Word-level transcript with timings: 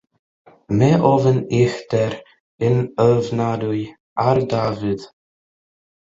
Mae 0.77 0.95
ofn 1.09 1.37
uchder 1.57 2.15
yn 2.69 2.81
ofnadwy 3.05 3.83
ar 4.27 4.43
Dafydd. 4.57 5.07